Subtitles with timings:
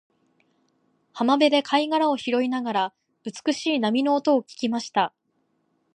[1.13, 5.13] 浜辺で貝殻を拾いながら、美しい波の音を聞きました。